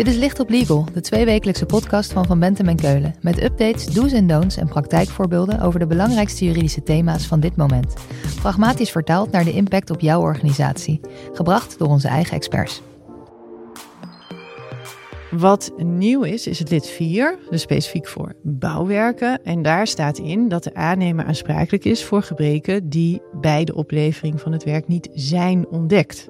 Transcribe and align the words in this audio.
Dit 0.00 0.08
is 0.08 0.16
Licht 0.16 0.40
op 0.40 0.50
Legal, 0.50 0.86
de 0.92 1.00
tweewekelijkse 1.00 1.66
podcast 1.66 2.12
van 2.12 2.26
Van 2.26 2.38
Bentem 2.38 2.68
en 2.68 2.76
Keulen. 2.76 3.14
Met 3.20 3.42
updates, 3.42 3.86
do's 3.86 4.12
en 4.12 4.26
don'ts 4.26 4.56
en 4.56 4.68
praktijkvoorbeelden 4.68 5.60
over 5.60 5.78
de 5.78 5.86
belangrijkste 5.86 6.44
juridische 6.44 6.82
thema's 6.82 7.26
van 7.26 7.40
dit 7.40 7.56
moment. 7.56 7.94
Pragmatisch 8.40 8.90
vertaald 8.90 9.30
naar 9.30 9.44
de 9.44 9.52
impact 9.52 9.90
op 9.90 10.00
jouw 10.00 10.20
organisatie. 10.20 11.00
Gebracht 11.32 11.78
door 11.78 11.88
onze 11.88 12.08
eigen 12.08 12.36
experts. 12.36 12.82
Wat 15.30 15.72
nieuw 15.76 16.22
is, 16.22 16.46
is 16.46 16.58
het 16.58 16.70
lid 16.70 16.86
4, 16.86 17.38
dus 17.50 17.62
specifiek 17.62 18.06
voor 18.06 18.34
bouwwerken. 18.42 19.44
En 19.44 19.62
daar 19.62 19.86
staat 19.86 20.18
in 20.18 20.48
dat 20.48 20.64
de 20.64 20.74
aannemer 20.74 21.24
aansprakelijk 21.24 21.84
is 21.84 22.04
voor 22.04 22.22
gebreken 22.22 22.88
die 22.88 23.22
bij 23.40 23.64
de 23.64 23.74
oplevering 23.74 24.40
van 24.40 24.52
het 24.52 24.64
werk 24.64 24.88
niet 24.88 25.08
zijn 25.12 25.68
ontdekt. 25.68 26.28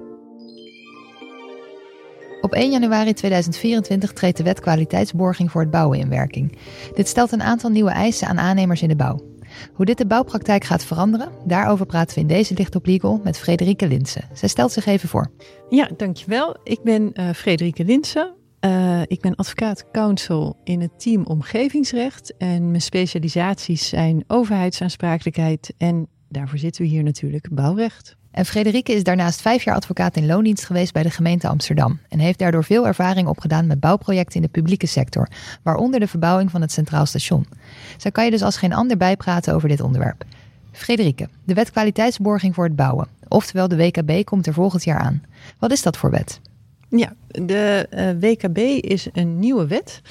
Op 2.41 2.53
1 2.53 2.71
januari 2.71 3.13
2024 3.13 4.13
treedt 4.13 4.37
de 4.37 4.43
wet 4.43 4.59
kwaliteitsborging 4.59 5.51
voor 5.51 5.61
het 5.61 5.71
bouwen 5.71 5.99
in 5.99 6.09
werking. 6.09 6.57
Dit 6.95 7.07
stelt 7.07 7.31
een 7.31 7.41
aantal 7.41 7.69
nieuwe 7.69 7.91
eisen 7.91 8.27
aan 8.27 8.39
aannemers 8.39 8.81
in 8.81 8.87
de 8.87 8.95
bouw. 8.95 9.29
Hoe 9.73 9.85
dit 9.85 9.97
de 9.97 10.05
bouwpraktijk 10.05 10.63
gaat 10.63 10.83
veranderen, 10.83 11.29
daarover 11.45 11.85
praten 11.85 12.15
we 12.15 12.21
in 12.21 12.27
deze 12.27 12.53
Licht 12.53 12.75
op 12.75 12.85
Legal 12.85 13.21
met 13.23 13.39
Frederike 13.39 13.87
Linsen. 13.87 14.23
Zij 14.33 14.49
stelt 14.49 14.71
zich 14.71 14.85
even 14.85 15.09
voor. 15.09 15.31
Ja, 15.69 15.89
dankjewel. 15.97 16.55
Ik 16.63 16.83
ben 16.83 17.11
uh, 17.13 17.29
Frederike 17.29 17.83
Linsen. 17.83 18.33
Uh, 18.65 19.01
ik 19.01 19.21
ben 19.21 19.35
advocaat 19.35 19.91
counsel 19.91 20.57
in 20.63 20.81
het 20.81 20.99
team 20.99 21.25
omgevingsrecht 21.25 22.37
en 22.37 22.69
mijn 22.69 22.81
specialisaties 22.81 23.87
zijn 23.87 24.23
overheidsaansprakelijkheid 24.27 25.73
en 25.77 26.07
daarvoor 26.29 26.57
zitten 26.57 26.81
we 26.81 26.87
hier 26.87 27.03
natuurlijk 27.03 27.47
bouwrecht. 27.51 28.15
En 28.31 28.45
Frederike 28.45 28.93
is 28.93 29.03
daarnaast 29.03 29.41
vijf 29.41 29.63
jaar 29.63 29.75
advocaat 29.75 30.15
in 30.15 30.25
loondienst 30.25 30.65
geweest 30.65 30.93
bij 30.93 31.03
de 31.03 31.09
gemeente 31.09 31.47
Amsterdam. 31.47 31.99
En 32.09 32.19
heeft 32.19 32.39
daardoor 32.39 32.63
veel 32.63 32.87
ervaring 32.87 33.27
opgedaan 33.27 33.67
met 33.67 33.79
bouwprojecten 33.79 34.35
in 34.35 34.41
de 34.41 34.47
publieke 34.47 34.87
sector, 34.87 35.27
waaronder 35.61 35.99
de 35.99 36.07
verbouwing 36.07 36.51
van 36.51 36.61
het 36.61 36.71
Centraal 36.71 37.05
Station. 37.05 37.45
Zij 37.97 38.11
kan 38.11 38.25
je 38.25 38.31
dus 38.31 38.41
als 38.41 38.57
geen 38.57 38.73
ander 38.73 38.97
bijpraten 38.97 39.53
over 39.53 39.69
dit 39.69 39.81
onderwerp. 39.81 40.23
Frederike, 40.71 41.27
de 41.43 41.53
wet 41.53 41.71
kwaliteitsborging 41.71 42.55
voor 42.55 42.63
het 42.63 42.75
bouwen, 42.75 43.07
oftewel 43.27 43.67
de 43.67 43.75
WKB, 43.75 44.25
komt 44.25 44.47
er 44.47 44.53
volgend 44.53 44.83
jaar 44.83 44.99
aan. 44.99 45.23
Wat 45.59 45.71
is 45.71 45.81
dat 45.81 45.97
voor 45.97 46.11
wet? 46.11 46.39
Ja, 46.89 47.13
de 47.27 47.87
eh, 47.89 48.09
WKB 48.19 48.57
is 48.83 49.07
een 49.13 49.39
nieuwe 49.39 49.67
wet. 49.67 50.01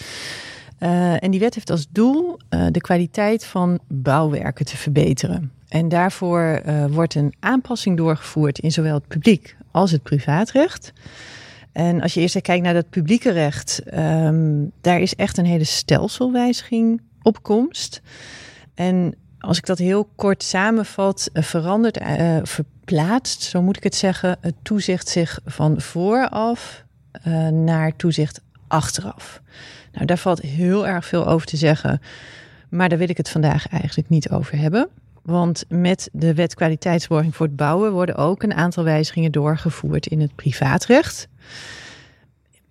Uh, 0.81 1.23
en 1.23 1.31
die 1.31 1.41
wet 1.41 1.55
heeft 1.55 1.71
als 1.71 1.87
doel 1.91 2.39
uh, 2.51 2.67
de 2.71 2.81
kwaliteit 2.81 3.45
van 3.45 3.79
bouwwerken 3.89 4.65
te 4.65 4.77
verbeteren. 4.77 5.53
En 5.69 5.89
daarvoor 5.89 6.63
uh, 6.67 6.85
wordt 6.87 7.15
een 7.15 7.35
aanpassing 7.41 7.97
doorgevoerd 7.97 8.59
in 8.59 8.73
zowel 8.73 8.95
het 8.95 9.09
publiek 9.09 9.57
als 9.71 9.91
het 9.91 10.03
privaatrecht. 10.03 10.93
En 11.73 12.01
als 12.01 12.15
je 12.15 12.21
eerst 12.21 12.41
kijkt 12.41 12.65
naar 12.65 12.75
dat 12.75 12.91
publieke 12.91 13.31
recht, 13.31 13.83
um, 13.95 14.73
daar 14.81 15.01
is 15.01 15.15
echt 15.15 15.39
een 15.39 15.45
hele 15.45 15.65
stelselwijziging 15.65 17.01
op 17.23 17.43
komst. 17.43 18.01
En 18.75 19.15
als 19.39 19.59
ik 19.59 19.67
dat 19.67 19.79
heel 19.79 20.09
kort 20.15 20.43
samenvat, 20.43 21.31
verandert, 21.33 21.99
verplaatst, 22.43 23.43
zo 23.43 23.63
moet 23.63 23.77
ik 23.77 23.83
het 23.83 23.95
zeggen, 23.95 24.37
het 24.41 24.55
toezicht 24.63 25.09
zich 25.09 25.41
van 25.45 25.81
vooraf 25.81 26.85
naar 27.51 27.97
toezicht 27.97 28.41
achteraf. 28.71 29.43
Nou, 29.93 30.07
daar 30.07 30.19
valt 30.19 30.41
heel 30.41 30.87
erg 30.87 31.07
veel 31.07 31.27
over 31.27 31.47
te 31.47 31.57
zeggen, 31.57 32.01
maar 32.69 32.89
daar 32.89 32.99
wil 32.99 33.09
ik 33.09 33.17
het 33.17 33.31
vandaag 33.31 33.69
eigenlijk 33.69 34.09
niet 34.09 34.31
over 34.31 34.59
hebben. 34.59 34.89
Want 35.23 35.65
met 35.69 36.09
de 36.13 36.35
wet 36.35 36.55
kwaliteitsborging 36.55 37.37
voor 37.37 37.47
het 37.47 37.57
bouwen 37.57 37.93
worden 37.93 38.17
ook 38.17 38.43
een 38.43 38.55
aantal 38.55 38.85
wijzigingen 38.85 39.33
doorgevoerd 39.33 40.07
in 40.07 40.21
het 40.21 40.35
privaatrecht. 40.35 41.29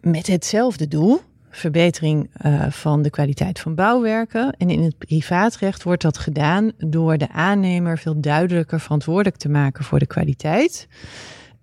Met 0.01 0.27
hetzelfde 0.27 0.87
doel, 0.87 1.21
verbetering 1.49 2.29
uh, 2.45 2.65
van 2.69 3.01
de 3.01 3.09
kwaliteit 3.09 3.59
van 3.59 3.75
bouwwerken. 3.75 4.55
En 4.57 4.69
in 4.69 4.83
het 4.83 4.97
privaatrecht 4.97 5.83
wordt 5.83 6.01
dat 6.01 6.17
gedaan 6.17 6.71
door 6.77 7.17
de 7.17 7.29
aannemer 7.29 7.97
veel 7.97 8.21
duidelijker 8.21 8.79
verantwoordelijk 8.79 9.37
te 9.37 9.49
maken 9.49 9.83
voor 9.83 9.99
de 9.99 10.07
kwaliteit. 10.07 10.87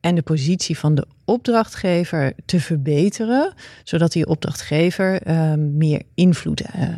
En 0.06 0.14
de 0.14 0.22
positie 0.22 0.78
van 0.78 0.94
de 0.94 1.06
opdrachtgever 1.24 2.32
te 2.44 2.60
verbeteren, 2.60 3.54
zodat 3.84 4.12
die 4.12 4.26
opdrachtgever 4.26 5.26
uh, 5.28 5.54
meer 5.54 6.02
invloed 6.14 6.60
uh, 6.60 6.88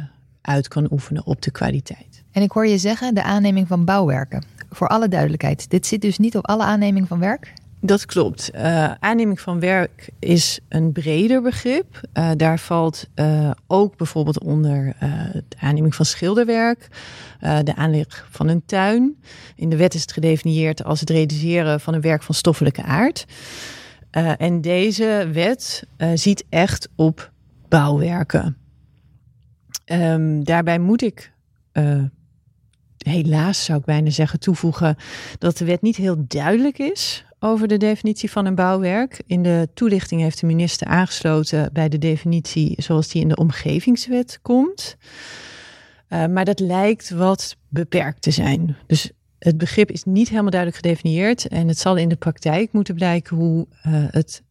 uit 0.41 0.69
kan 0.69 0.89
oefenen 0.91 1.27
op 1.27 1.43
de 1.43 1.51
kwaliteit. 1.51 2.23
En 2.33 2.43
ik 2.43 2.51
hoor 2.51 2.67
je 2.67 2.79
zeggen 2.79 3.15
de 3.15 3.23
aanneming 3.23 3.69
van 3.69 3.85
bouwwerken. 3.85 4.45
Voor 4.71 4.89
alle 4.89 5.09
duidelijkheid, 5.09 5.71
dit 5.71 5.87
zit 5.87 6.01
dus 6.01 6.19
niet 6.19 6.37
op 6.37 6.47
alle 6.47 6.63
aanneming 6.63 7.09
van 7.09 7.19
werk? 7.19 7.53
Dat 7.81 8.07
klopt. 8.07 8.51
Uh, 8.55 8.93
aanneming 8.93 9.41
van 9.41 9.61
werk 9.61 10.11
is 10.19 10.61
een 10.69 10.93
breder 10.93 11.43
begrip. 11.43 12.01
Uh, 12.15 12.31
daar 12.37 12.59
valt 12.59 13.09
uh, 13.15 13.51
ook 13.67 13.97
bijvoorbeeld 13.97 14.41
onder 14.41 14.97
de 15.49 15.57
aanneming 15.59 15.95
van 15.95 16.05
schilderwerk, 16.05 16.89
de 17.41 17.75
aanleg 17.77 18.27
van 18.31 18.49
een 18.49 18.63
tuin. 18.67 19.17
In 19.57 19.69
de 19.69 19.77
wet 19.77 19.95
is 19.95 20.01
het 20.01 20.13
gedefinieerd 20.13 20.85
als 20.85 21.01
het 21.01 21.11
realiseren 21.11 21.81
van 21.81 21.95
een 21.95 22.01
werk 22.01 22.23
van 22.23 22.35
stoffelijke 22.35 22.83
aard. 22.83 23.25
en 24.39 24.61
deze 24.61 25.29
wet 25.33 25.87
ziet 26.15 26.45
echt 26.49 26.89
op 26.95 27.33
bouwwerken. 27.69 28.57
Um, 29.85 30.45
daarbij 30.45 30.79
moet 30.79 31.03
ik 31.03 31.33
helaas 32.99 33.65
zou 33.65 33.79
ik 33.79 33.85
bijna 33.85 34.11
zeggen 34.11 34.41
toevoegen 34.41 34.97
dat 35.39 35.57
de 35.57 35.65
wet 35.65 35.83
niet 35.83 35.97
heel 35.97 36.25
duidelijk 36.27 36.79
is 36.79 37.27
over 37.41 37.69
de 37.69 37.77
definitie 37.77 38.31
van 38.31 38.47
een 38.47 38.55
bouwwerk. 38.55 39.23
In 39.27 39.43
de 39.43 39.69
toelichting 39.75 40.21
heeft 40.21 40.41
de 40.41 40.47
minister 40.47 40.87
aangesloten 40.87 41.71
bij 41.73 41.89
de 41.89 41.99
definitie 41.99 42.83
zoals 42.83 43.09
die 43.09 43.23
in 43.23 43.29
de 43.29 43.37
omgevingswet 43.37 44.39
komt. 44.43 44.97
Uh, 46.09 46.27
maar 46.27 46.45
dat 46.45 46.61
lijkt 46.61 47.11
wat 47.11 47.57
beperkt 47.69 48.23
te 48.23 48.31
zijn. 48.31 48.77
Dus 48.87 49.11
het 49.39 49.59
begrip 49.59 49.91
is 49.91 50.05
niet 50.05 50.29
helemaal 50.29 50.51
duidelijk 50.51 50.83
gedefinieerd 50.85 51.49
en 51.49 51.69
het 51.69 51.79
zal 51.79 51.97
in 51.97 52.09
de 52.09 52.17
praktijk 52.17 52.73
moeten 52.73 52.95
blijken 52.95 53.37
hoe 53.37 53.67
uh, 53.71 54.05
het 54.11 54.43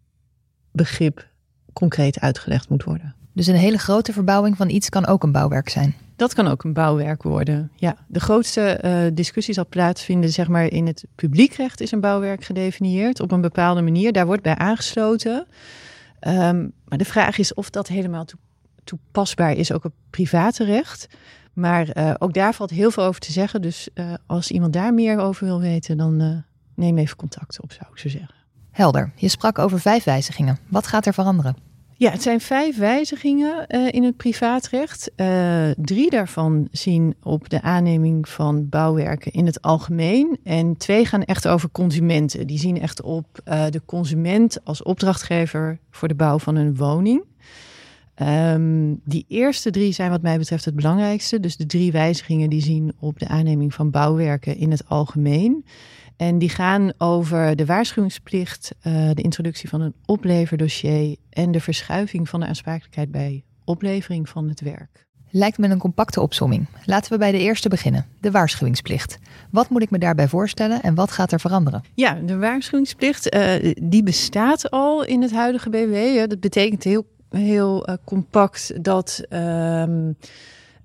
begrip 0.72 1.28
concreet 1.74 2.20
uitgelegd 2.20 2.70
moet 2.70 2.84
worden. 2.84 3.16
Dus 3.34 3.48
een 3.48 3.56
hele 3.56 3.78
grote 3.78 4.14
verbouwing 4.14 4.58
van 4.58 4.70
iets 4.70 4.90
kan 4.90 5.06
ook 5.06 5.24
een 5.24 5.32
bouwwerk 5.32 5.70
zijn. 5.70 5.96
Dat 6.18 6.34
kan 6.34 6.48
ook 6.48 6.64
een 6.64 6.74
bouwwerk 6.74 7.24
worden. 7.24 7.72
Ja, 7.76 7.96
de 8.08 8.20
grootste 8.20 8.82
uh, 8.86 9.16
discussie 9.16 9.54
zal 9.54 9.66
plaatsvinden, 9.70 10.30
zeg 10.30 10.48
maar, 10.48 10.66
in 10.66 10.88
het 10.88 11.06
publiekrecht 11.16 11.82
is 11.82 11.92
een 11.92 12.00
bouwwerk 12.00 12.44
gedefinieerd 12.44 13.20
op 13.20 13.32
een 13.32 13.42
bepaalde 13.42 13.82
manier. 13.82 14.12
Daar 14.12 14.26
wordt 14.26 14.44
bij 14.44 14.56
aangesloten. 14.56 15.48
Um, 16.28 16.72
maar 16.88 16.98
de 16.98 17.06
vraag 17.06 17.38
is 17.38 17.54
of 17.54 17.70
dat 17.70 17.88
helemaal 17.88 18.26
toe, 18.26 18.40
toepasbaar 18.84 19.54
is, 19.54 19.72
ook 19.72 19.86
op 19.86 19.94
private 20.10 20.64
recht. 20.64 21.08
Maar 21.54 21.98
uh, 21.98 22.14
ook 22.18 22.34
daar 22.34 22.54
valt 22.54 22.70
heel 22.70 22.92
veel 22.92 23.04
over 23.04 23.22
te 23.22 23.32
zeggen. 23.32 23.62
Dus 23.62 23.90
uh, 23.94 24.14
als 24.26 24.52
iemand 24.52 24.74
daar 24.74 24.94
meer 24.94 25.20
over 25.20 25.46
wil 25.46 25.60
weten, 25.60 25.98
dan 25.98 26.44
neem 26.74 26.98
even 26.98 27.18
contact 27.18 27.62
op, 27.62 27.72
zou 27.72 27.92
ik 27.92 27.98
zo 27.98 28.10
zeggen. 28.10 28.36
Helder. 28.72 29.12
Je 29.16 29.28
sprak 29.30 29.60
over 29.60 29.80
vijf 29.80 30.04
wijzigingen. 30.04 30.58
Wat 30.68 30.88
gaat 30.88 31.06
er 31.06 31.14
veranderen? 31.14 31.67
Ja, 32.00 32.12
het 32.12 32.22
zijn 32.22 32.42
vijf 32.42 32.78
wijzigingen 32.78 33.66
uh, 33.68 33.88
in 33.92 34.04
het 34.04 34.18
privaatrecht. 34.18 35.12
Uh, 35.16 35.70
drie 35.78 36.10
daarvan 36.10 36.68
zien 36.72 37.16
op 37.24 37.50
de 37.50 37.62
aanneming 37.62 38.30
van 38.30 38.70
bouwwerken 38.70 39.32
in 39.32 39.46
het 39.46 39.62
algemeen. 39.62 40.38
En 40.44 40.78
twee 40.78 41.06
gaan 41.06 41.24
echt 41.24 41.48
over 41.48 41.70
consumenten. 41.72 42.48
Die 42.48 42.60
zien 42.60 42.82
echt 42.82 43.02
op 43.02 43.42
uh, 43.46 43.66
de 43.70 43.82
consument 43.86 44.58
als 44.64 44.84
opdrachtgever 44.84 45.80
voor 45.92 46.08
de 46.08 46.16
bouw 46.16 46.40
van 46.40 46.56
een 46.56 46.76
woning. 46.76 47.24
Um, 48.22 49.02
die 49.04 49.26
eerste 49.28 49.72
drie 49.72 49.92
zijn 49.92 50.10
wat 50.10 50.22
mij 50.22 50.38
betreft 50.38 50.66
het 50.66 50.76
belangrijkste. 50.76 51.40
Dus 51.40 51.58
de 51.58 51.66
drie 51.66 51.92
wijzigingen 51.92 52.50
die 52.50 52.62
zien 52.62 52.94
op 53.00 53.20
de 53.20 53.28
aanneming 53.28 53.74
van 53.74 53.92
bouwwerken 53.92 54.58
in 54.58 54.72
het 54.72 54.90
algemeen. 54.90 55.66
En 56.18 56.38
die 56.38 56.50
gaan 56.50 56.92
over 56.98 57.56
de 57.56 57.66
waarschuwingsplicht, 57.66 58.76
uh, 58.84 59.10
de 59.14 59.22
introductie 59.22 59.70
van 59.70 59.82
een 59.82 59.94
opleverdossier 60.06 61.16
en 61.30 61.52
de 61.52 61.62
verschuiving 61.62 62.30
van 62.30 62.40
de 62.40 62.46
aansprakelijkheid 62.46 63.12
bij 63.12 63.44
oplevering 63.64 64.30
van 64.30 64.50
het 64.50 64.62
werk. 64.62 65.06
Lijkt 65.30 65.58
me 65.58 65.68
een 65.68 65.78
compacte 65.78 66.22
opsomming. 66.22 66.66
Laten 66.86 67.12
we 67.12 67.18
bij 67.18 67.32
de 67.32 67.40
eerste 67.40 67.70
beginnen, 67.70 68.06
de 68.22 68.32
waarschuwingsplicht. 68.32 69.18
Wat 69.52 69.70
moet 69.70 69.82
ik 69.82 69.90
me 69.90 69.98
daarbij 69.98 70.28
voorstellen 70.28 70.82
en 70.82 70.96
wat 70.96 71.12
gaat 71.12 71.32
er 71.32 71.40
veranderen? 71.40 71.84
Ja, 71.94 72.14
de 72.14 72.38
waarschuwingsplicht 72.38 73.36
uh, 73.36 73.74
die 73.82 74.04
bestaat 74.04 74.72
al 74.72 75.04
in 75.04 75.22
het 75.22 75.32
huidige 75.32 75.70
BW. 75.70 76.30
Dat 76.30 76.40
betekent 76.40 76.84
heel, 76.84 77.06
heel 77.30 77.90
uh, 77.90 77.96
compact 78.06 78.84
dat. 78.84 79.24
Uh, 79.30 79.84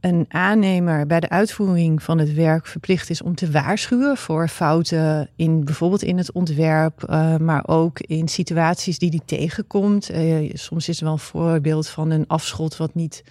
een 0.02 0.26
aannemer 0.28 1.06
bij 1.06 1.20
de 1.20 1.28
uitvoering 1.28 2.02
van 2.02 2.18
het 2.18 2.34
werk 2.34 2.66
verplicht 2.66 3.10
is 3.10 3.22
om 3.22 3.34
te 3.34 3.50
waarschuwen 3.50 4.16
voor 4.16 4.48
fouten 4.48 5.28
in 5.36 5.64
bijvoorbeeld 5.64 6.02
in 6.02 6.18
het 6.18 6.32
ontwerp, 6.32 7.06
uh, 7.10 7.36
maar 7.36 7.68
ook 7.68 8.00
in 8.00 8.28
situaties 8.28 8.98
die 8.98 9.10
die 9.10 9.22
tegenkomt. 9.24 10.10
Uh, 10.10 10.50
soms 10.54 10.88
is 10.88 10.98
er 10.98 11.04
wel 11.04 11.12
een 11.12 11.18
voorbeeld 11.18 11.88
van 11.88 12.10
een 12.10 12.26
afschot 12.26 12.76
wat 12.76 12.94
niet, 12.94 13.24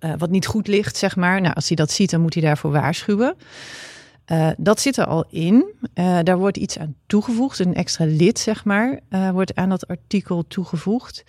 uh, 0.00 0.12
wat 0.18 0.30
niet 0.30 0.46
goed 0.46 0.68
ligt, 0.68 0.96
zeg 0.96 1.16
maar. 1.16 1.40
Nou, 1.40 1.54
als 1.54 1.66
hij 1.66 1.76
dat 1.76 1.90
ziet, 1.90 2.10
dan 2.10 2.20
moet 2.20 2.34
hij 2.34 2.42
daarvoor 2.42 2.70
waarschuwen. 2.70 3.34
dat 4.56 4.80
zit 4.80 4.96
er 4.96 5.06
al 5.06 5.24
in. 5.30 5.64
daar 6.22 6.38
wordt 6.38 6.56
iets 6.56 6.78
aan 6.78 6.94
toegevoegd, 7.06 7.58
een 7.58 7.74
extra 7.74 8.04
lid, 8.04 8.38
zeg 8.38 8.64
maar, 8.64 9.00
wordt 9.32 9.54
aan 9.54 9.68
dat 9.68 9.88
artikel 9.88 10.46
toegevoegd. 10.48 11.24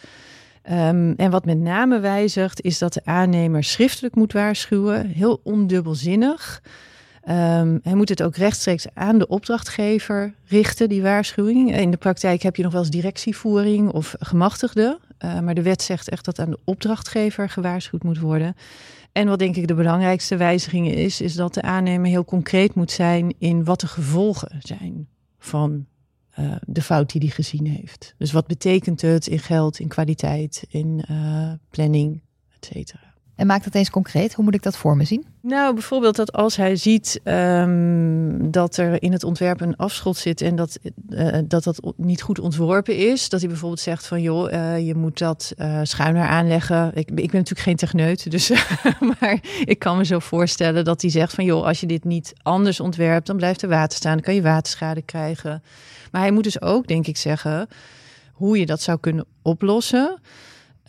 Ehm, 0.61 1.13
en 1.15 1.31
wat 1.31 1.45
met 1.45 1.59
name 1.59 1.99
wijzigt, 1.99 2.61
is 2.61 2.77
dat 2.77 2.93
de 2.93 3.01
aannemer 3.05 3.63
schriftelijk 3.63 4.15
moet 4.15 4.33
waarschuwen. 4.33 5.07
Heel 5.07 5.39
ondubbelzinnig. 5.43 6.61
Um, 7.29 7.79
hij 7.83 7.95
moet 7.95 8.09
het 8.09 8.23
ook 8.23 8.35
rechtstreeks 8.35 8.85
aan 8.93 9.17
de 9.17 9.27
opdrachtgever 9.27 10.33
richten, 10.45 10.89
die 10.89 11.01
waarschuwing. 11.01 11.75
In 11.75 11.91
de 11.91 11.97
praktijk 11.97 12.41
heb 12.41 12.55
je 12.55 12.63
nog 12.63 12.71
wel 12.71 12.81
eens 12.81 12.89
directievoering 12.89 13.89
of 13.89 14.15
gemachtigde. 14.19 14.99
Uh, 15.25 15.39
maar 15.39 15.53
de 15.53 15.61
wet 15.61 15.81
zegt 15.81 16.09
echt 16.09 16.25
dat 16.25 16.39
aan 16.39 16.49
de 16.49 16.59
opdrachtgever 16.63 17.49
gewaarschuwd 17.49 18.03
moet 18.03 18.19
worden. 18.19 18.55
En 19.11 19.27
wat 19.27 19.39
denk 19.39 19.55
ik 19.55 19.67
de 19.67 19.73
belangrijkste 19.73 20.37
wijziging 20.37 20.91
is, 20.91 21.21
is 21.21 21.35
dat 21.35 21.53
de 21.53 21.61
aannemer 21.61 22.09
heel 22.09 22.25
concreet 22.25 22.75
moet 22.75 22.91
zijn 22.91 23.33
in 23.37 23.63
wat 23.63 23.79
de 23.79 23.87
gevolgen 23.87 24.59
zijn 24.59 25.07
van 25.39 25.85
uh, 26.39 26.55
de 26.65 26.81
fout 26.81 27.11
die 27.11 27.21
hij 27.21 27.29
gezien 27.29 27.65
heeft. 27.65 28.15
Dus 28.17 28.31
wat 28.31 28.47
betekent 28.47 29.01
het 29.01 29.27
in 29.27 29.39
geld, 29.39 29.79
in 29.79 29.87
kwaliteit, 29.87 30.65
in 30.69 31.03
uh, 31.11 31.51
planning, 31.69 32.21
et 32.55 32.65
cetera. 32.65 33.10
En 33.35 33.47
maak 33.47 33.63
dat 33.63 33.75
eens 33.75 33.89
concreet. 33.89 34.33
Hoe 34.33 34.43
moet 34.43 34.55
ik 34.55 34.63
dat 34.63 34.77
voor 34.77 34.97
me 34.97 35.03
zien? 35.03 35.25
Nou, 35.41 35.73
bijvoorbeeld 35.73 36.15
dat 36.15 36.31
als 36.31 36.55
hij 36.55 36.75
ziet 36.75 37.21
um, 37.23 38.51
dat 38.51 38.77
er 38.77 39.01
in 39.01 39.11
het 39.11 39.23
ontwerp 39.23 39.61
een 39.61 39.75
afschot 39.75 40.17
zit 40.17 40.41
en 40.41 40.55
dat, 40.55 40.79
uh, 41.09 41.37
dat 41.43 41.63
dat 41.63 41.93
niet 41.95 42.21
goed 42.21 42.39
ontworpen 42.39 42.97
is. 42.97 43.29
Dat 43.29 43.39
hij 43.39 43.49
bijvoorbeeld 43.49 43.81
zegt 43.81 44.07
van 44.07 44.21
joh, 44.21 44.51
uh, 44.51 44.87
je 44.87 44.95
moet 44.95 45.17
dat 45.17 45.53
uh, 45.57 45.79
schuiner 45.83 46.27
aanleggen. 46.27 46.91
Ik, 46.93 47.09
ik 47.09 47.15
ben 47.15 47.25
natuurlijk 47.25 47.59
geen 47.59 47.75
techneut, 47.75 48.31
dus, 48.31 48.49
maar 49.19 49.39
ik 49.65 49.79
kan 49.79 49.97
me 49.97 50.05
zo 50.05 50.19
voorstellen 50.19 50.85
dat 50.85 51.01
hij 51.01 51.11
zegt 51.11 51.33
van 51.33 51.45
joh, 51.45 51.65
als 51.65 51.79
je 51.79 51.87
dit 51.87 52.03
niet 52.03 52.33
anders 52.41 52.79
ontwerpt, 52.79 53.27
dan 53.27 53.37
blijft 53.37 53.61
er 53.61 53.69
water 53.69 53.97
staan. 53.97 54.13
Dan 54.13 54.23
kan 54.23 54.35
je 54.35 54.41
waterschade 54.41 55.01
krijgen. 55.01 55.63
Maar 56.11 56.21
hij 56.21 56.31
moet 56.31 56.43
dus 56.43 56.61
ook, 56.61 56.87
denk 56.87 57.07
ik, 57.07 57.17
zeggen 57.17 57.67
hoe 58.31 58.59
je 58.59 58.65
dat 58.65 58.81
zou 58.81 58.99
kunnen 58.99 59.25
oplossen. 59.41 60.19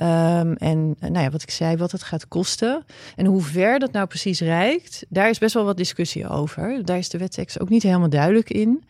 Um, 0.02 0.54
en 0.56 0.96
nou 0.98 1.18
ja, 1.18 1.30
wat 1.30 1.42
ik 1.42 1.50
zei, 1.50 1.76
wat 1.76 1.92
het 1.92 2.02
gaat 2.02 2.28
kosten. 2.28 2.84
En 3.16 3.26
hoe 3.26 3.42
ver 3.42 3.78
dat 3.78 3.92
nou 3.92 4.06
precies 4.06 4.40
reikt, 4.40 5.06
daar 5.08 5.28
is 5.28 5.38
best 5.38 5.54
wel 5.54 5.64
wat 5.64 5.76
discussie 5.76 6.28
over. 6.28 6.84
Daar 6.84 6.98
is 6.98 7.08
de 7.08 7.18
wettekst 7.18 7.60
ook 7.60 7.68
niet 7.68 7.82
helemaal 7.82 8.08
duidelijk 8.08 8.50
in. 8.50 8.84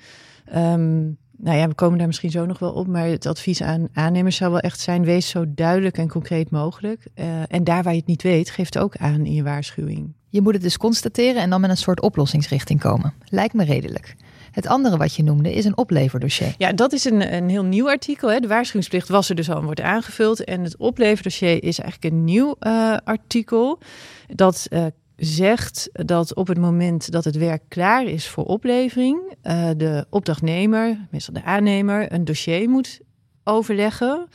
Um, 0.56 1.18
nou 1.36 1.56
ja, 1.58 1.68
we 1.68 1.74
komen 1.74 1.98
daar 1.98 2.06
misschien 2.06 2.30
zo 2.30 2.46
nog 2.46 2.58
wel 2.58 2.72
op. 2.72 2.86
Maar 2.86 3.06
het 3.06 3.26
advies 3.26 3.62
aan 3.62 3.88
aannemers 3.92 4.36
zou 4.36 4.50
wel 4.50 4.60
echt 4.60 4.80
zijn: 4.80 5.04
wees 5.04 5.28
zo 5.28 5.44
duidelijk 5.48 5.98
en 5.98 6.08
concreet 6.08 6.50
mogelijk. 6.50 7.06
Uh, 7.14 7.26
en 7.48 7.64
daar 7.64 7.82
waar 7.82 7.92
je 7.92 7.98
het 7.98 8.08
niet 8.08 8.22
weet, 8.22 8.50
geef 8.50 8.66
het 8.66 8.78
ook 8.78 8.96
aan 8.96 9.26
in 9.26 9.32
je 9.32 9.42
waarschuwing. 9.42 10.14
Je 10.28 10.40
moet 10.40 10.52
het 10.52 10.62
dus 10.62 10.76
constateren 10.76 11.42
en 11.42 11.50
dan 11.50 11.60
met 11.60 11.70
een 11.70 11.76
soort 11.76 12.00
oplossingsrichting 12.00 12.80
komen. 12.80 13.14
Lijkt 13.28 13.54
me 13.54 13.64
redelijk. 13.64 14.16
Het 14.52 14.66
andere 14.66 14.96
wat 14.96 15.14
je 15.14 15.22
noemde 15.22 15.54
is 15.54 15.64
een 15.64 15.76
opleverdossier. 15.76 16.54
Ja, 16.58 16.72
dat 16.72 16.92
is 16.92 17.04
een, 17.04 17.34
een 17.34 17.48
heel 17.48 17.64
nieuw 17.64 17.88
artikel. 17.88 18.30
Hè. 18.30 18.40
De 18.40 18.48
waarschuwingsplicht 18.48 19.08
was 19.08 19.28
er 19.28 19.34
dus 19.34 19.50
al 19.50 19.56
en 19.56 19.64
wordt 19.64 19.80
aangevuld. 19.80 20.44
En 20.44 20.62
het 20.62 20.76
opleverdossier 20.76 21.62
is 21.62 21.78
eigenlijk 21.78 22.14
een 22.14 22.24
nieuw 22.24 22.56
uh, 22.60 22.96
artikel. 23.04 23.78
Dat 24.26 24.66
uh, 24.70 24.84
zegt 25.16 25.88
dat 25.92 26.34
op 26.34 26.46
het 26.46 26.58
moment 26.58 27.12
dat 27.12 27.24
het 27.24 27.36
werk 27.36 27.62
klaar 27.68 28.04
is 28.04 28.28
voor 28.28 28.44
oplevering, 28.44 29.20
uh, 29.42 29.70
de 29.76 30.06
opdrachtnemer, 30.10 31.06
meestal 31.10 31.34
de 31.34 31.44
aannemer, 31.44 32.12
een 32.12 32.24
dossier 32.24 32.68
moet 32.68 33.00
overleggen. 33.44 34.28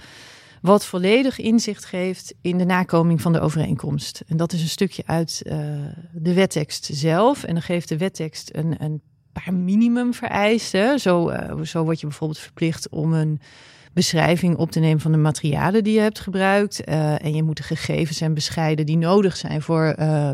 Wat 0.62 0.86
volledig 0.86 1.40
inzicht 1.40 1.86
geeft 1.86 2.34
in 2.42 2.58
de 2.58 2.66
nakoming 2.66 3.22
van 3.22 3.34
de 3.34 3.40
overeenkomst. 3.40 4.24
En 4.28 4.38
dat 4.38 4.54
is 4.54 4.62
een 4.62 4.68
stukje 4.68 5.04
uit 5.06 5.42
uh, 5.44 5.54
de 6.14 6.34
wettekst 6.34 6.90
zelf. 6.94 7.44
En 7.44 7.54
dan 7.54 7.64
geeft 7.64 7.90
de 7.90 7.98
wettekst 7.98 8.50
een, 8.54 8.76
een 8.84 9.02
paar 9.44 9.54
minimumvereisten. 9.54 11.00
Zo, 11.00 11.30
uh, 11.30 11.62
zo 11.62 11.84
word 11.84 12.00
je 12.00 12.08
bijvoorbeeld 12.08 12.40
verplicht 12.40 12.90
om 12.90 13.14
een 13.14 13.40
beschrijving 13.94 14.56
op 14.56 14.72
te 14.72 14.80
nemen 14.80 15.00
van 15.00 15.12
de 15.12 15.18
materialen 15.18 15.84
die 15.84 15.94
je 15.94 16.00
hebt 16.00 16.20
gebruikt. 16.20 16.90
Uh, 16.90 17.24
en 17.24 17.36
je 17.36 17.44
moet 17.44 17.58
de 17.58 17.64
gegevens 17.64 18.22
en 18.22 18.34
bescheiden 18.34 18.86
die 18.86 18.98
nodig 18.98 19.38
zijn 19.38 19.62
voor 19.62 19.96
uh, 20.00 20.30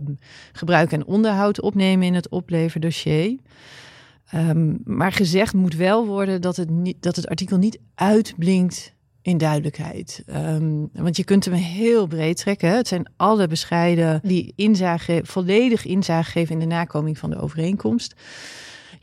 gebruik 0.51 0.91
en 0.91 1.05
onderhoud 1.05 1.61
opnemen 1.61 2.07
in 2.07 2.13
het 2.13 2.29
opleverdossier. 2.29 3.37
Um, 4.35 4.79
maar 4.83 5.11
gezegd 5.11 5.53
moet 5.53 5.75
wel 5.75 6.05
worden 6.05 6.41
dat 6.41 6.55
het, 6.55 6.69
niet, 6.69 6.97
dat 6.99 7.15
het 7.15 7.27
artikel 7.27 7.57
niet 7.57 7.79
uitblinkt 7.95 8.93
in 9.21 9.37
duidelijkheid. 9.37 10.23
Um, 10.35 10.89
want 10.93 11.17
je 11.17 11.23
kunt 11.23 11.45
hem 11.45 11.53
heel 11.53 12.07
breed 12.07 12.37
trekken. 12.37 12.75
Het 12.75 12.87
zijn 12.87 13.09
alle 13.17 13.47
bescheiden 13.47 14.19
die 14.23 14.53
inzage, 14.55 15.21
volledig 15.23 15.85
inzage 15.85 16.31
geven 16.31 16.53
in 16.53 16.59
de 16.59 16.75
nakoming 16.75 17.17
van 17.17 17.29
de 17.29 17.39
overeenkomst. 17.39 18.15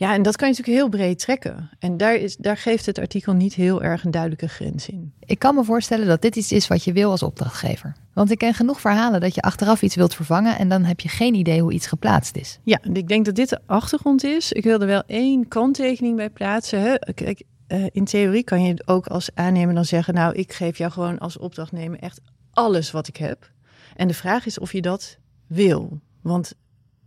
Ja, 0.00 0.14
en 0.14 0.23
dat 0.23 0.37
kan 0.37 0.49
je 0.49 0.55
natuurlijk 0.55 0.79
heel 0.79 0.88
breed 0.88 1.19
trekken. 1.19 1.70
En 1.79 1.97
daar, 1.97 2.14
is, 2.14 2.37
daar 2.37 2.56
geeft 2.56 2.87
het 2.87 2.99
artikel 2.99 3.32
niet 3.32 3.55
heel 3.55 3.82
erg 3.82 4.05
een 4.05 4.11
duidelijke 4.11 4.49
grens 4.49 4.88
in. 4.88 5.12
Ik 5.25 5.38
kan 5.38 5.55
me 5.55 5.64
voorstellen 5.64 6.06
dat 6.06 6.23
dit 6.23 6.37
iets 6.37 6.52
is 6.52 6.69
wat 6.69 6.85
je 6.85 6.93
wil 6.93 7.11
als 7.11 7.23
opdrachtgever. 7.23 7.97
Want 8.12 8.31
ik 8.31 8.38
ken 8.38 8.55
genoeg 8.55 8.81
verhalen 8.81 9.20
dat 9.20 9.35
je 9.35 9.41
achteraf 9.41 9.82
iets 9.82 9.94
wilt 9.94 10.14
vervangen 10.14 10.58
en 10.58 10.69
dan 10.69 10.85
heb 10.85 11.00
je 11.00 11.08
geen 11.08 11.35
idee 11.35 11.61
hoe 11.61 11.73
iets 11.73 11.87
geplaatst 11.87 12.37
is. 12.37 12.58
Ja, 12.62 12.79
ik 12.93 13.08
denk 13.08 13.25
dat 13.25 13.35
dit 13.35 13.49
de 13.49 13.61
achtergrond 13.67 14.25
is. 14.25 14.52
Ik 14.52 14.64
wil 14.64 14.81
er 14.81 14.87
wel 14.87 15.02
één 15.06 15.49
kanttekening 15.49 16.17
bij 16.17 16.31
plaatsen. 16.31 16.81
Hè. 16.81 16.94
Kijk, 17.14 17.43
uh, 17.69 17.87
in 17.91 18.05
theorie 18.05 18.44
kan 18.44 18.64
je 18.64 18.82
ook 18.85 19.06
als 19.06 19.31
aannemer 19.35 19.75
dan 19.75 19.85
zeggen: 19.85 20.14
Nou, 20.14 20.35
ik 20.35 20.52
geef 20.52 20.79
jou 20.79 20.93
gewoon 20.93 21.19
als 21.19 21.38
opdrachtnemer 21.38 21.99
echt 21.99 22.20
alles 22.52 22.91
wat 22.91 23.08
ik 23.08 23.17
heb. 23.17 23.50
En 23.97 24.08
de 24.08 24.14
vraag 24.14 24.47
is 24.47 24.58
of 24.58 24.73
je 24.73 24.82
dat 24.82 25.19
wil. 25.47 26.00
Want 26.20 26.55